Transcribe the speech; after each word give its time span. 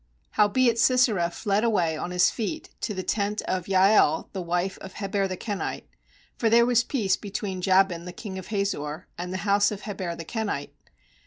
17Howbeit 0.35 0.79
Sisera 0.79 1.29
fled 1.29 1.63
away 1.63 1.95
on 1.95 2.09
his 2.09 2.31
feet 2.31 2.69
to 2.81 2.95
the 2.95 3.03
tent 3.03 3.43
of 3.43 3.67
Jael 3.67 4.29
the 4.33 4.41
wife 4.41 4.79
of 4.79 4.95
He 4.95 5.05
ber 5.05 5.27
the 5.27 5.37
Kenite; 5.37 5.87
for 6.35 6.49
there 6.49 6.65
was 6.65 6.83
peace 6.83 7.15
between 7.15 7.61
Jabm 7.61 8.05
the 8.05 8.11
king 8.11 8.39
of 8.39 8.47
Hazor 8.47 9.05
and 9.15 9.31
the 9.31 9.37
house 9.45 9.69
of 9.69 9.81
Heber 9.83 10.15
the 10.15 10.25
Kenite. 10.25 10.73